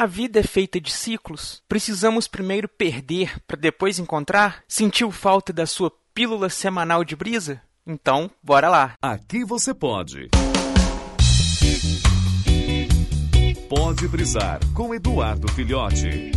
[0.00, 1.62] A vida é feita de ciclos.
[1.68, 4.64] Precisamos primeiro perder para depois encontrar?
[4.66, 7.60] Sentiu falta da sua pílula semanal de brisa?
[7.86, 8.94] Então, bora lá.
[9.02, 10.30] Aqui você pode.
[13.68, 16.32] Pode brisar com Eduardo Filhote.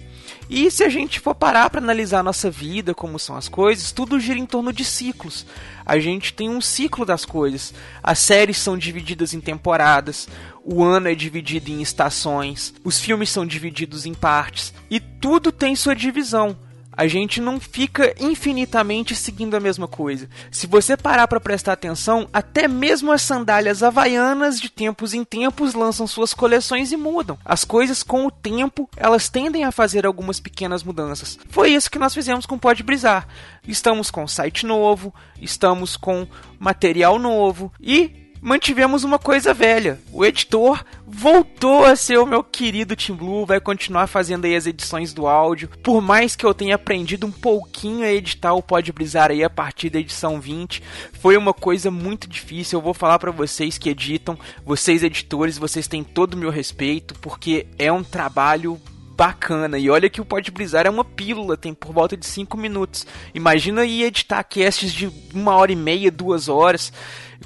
[0.49, 3.91] E se a gente for parar para analisar a nossa vida, como são as coisas,
[3.91, 5.45] tudo gira em torno de ciclos.
[5.85, 7.73] A gente tem um ciclo das coisas.
[8.03, 10.27] As séries são divididas em temporadas,
[10.63, 15.75] o ano é dividido em estações, os filmes são divididos em partes, e tudo tem
[15.75, 16.57] sua divisão.
[17.01, 20.29] A gente não fica infinitamente seguindo a mesma coisa.
[20.51, 25.73] Se você parar para prestar atenção, até mesmo as sandálias havaianas de tempos em tempos
[25.73, 27.39] lançam suas coleções e mudam.
[27.43, 31.39] As coisas com o tempo, elas tendem a fazer algumas pequenas mudanças.
[31.49, 33.27] Foi isso que nós fizemos com Pode Brisar.
[33.67, 36.27] Estamos com site novo, estamos com
[36.59, 39.99] material novo e mantivemos uma coisa velha.
[40.11, 44.65] O editor voltou a ser o meu querido Tim Blue, vai continuar fazendo aí as
[44.65, 45.69] edições do áudio.
[45.83, 49.49] Por mais que eu tenha aprendido um pouquinho a editar o Pode Brisar aí a
[49.49, 50.81] partir da edição 20,
[51.21, 52.79] foi uma coisa muito difícil.
[52.79, 57.13] Eu vou falar para vocês que editam, vocês editores, vocês têm todo o meu respeito,
[57.19, 58.81] porque é um trabalho
[59.15, 59.77] bacana.
[59.77, 63.05] E olha que o Pode Brisar é uma pílula, tem por volta de 5 minutos.
[63.35, 66.91] Imagina aí editar casts de uma hora e meia, duas horas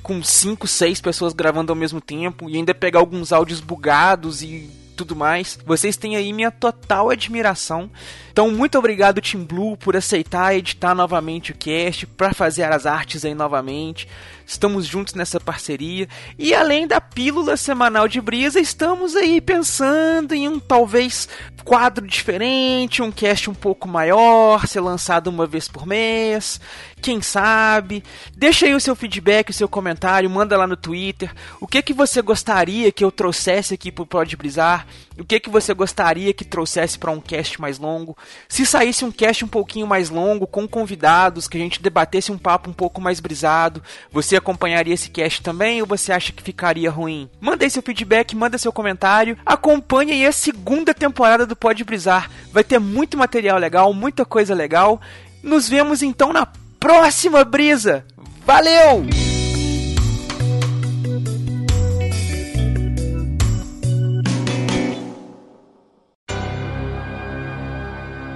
[0.01, 4.69] com cinco, seis pessoas gravando ao mesmo tempo e ainda pegar alguns áudios bugados e
[4.95, 5.59] tudo mais.
[5.65, 7.89] Vocês têm aí minha total admiração.
[8.31, 13.23] Então, muito obrigado, Team Blue, por aceitar editar novamente o cast, para fazer as artes
[13.23, 14.07] aí novamente.
[14.45, 16.07] Estamos juntos nessa parceria.
[16.37, 21.29] E além da pílula semanal de brisa, estamos aí pensando em um talvez
[21.63, 26.59] quadro diferente, um cast um pouco maior, ser lançado uma vez por mês.
[27.05, 28.03] Quem sabe.
[28.35, 31.31] Deixa aí o seu feedback, o seu comentário, manda lá no Twitter.
[31.61, 34.87] O que que você gostaria que eu trouxesse aqui pro Pode Brisar?
[35.15, 38.17] O que que você gostaria que trouxesse para um cast mais longo?
[38.49, 42.39] Se saísse um cast um pouquinho mais longo, com convidados, que a gente debatesse um
[42.39, 46.89] papo um pouco mais brisado, você acompanharia esse cast também ou você acha que ficaria
[46.89, 47.29] ruim?
[47.39, 49.37] Manda aí seu feedback, manda seu comentário.
[49.45, 52.31] Acompanhe aí a segunda temporada do Pode Brisar.
[52.51, 54.99] Vai ter muito material legal, muita coisa legal.
[55.43, 56.47] Nos vemos então na
[56.85, 58.05] próxima brisa.
[58.45, 59.07] Valeu!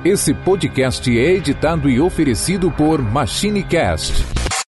[0.04, 4.39] Esse podcast é editado e oferecido por MachineCast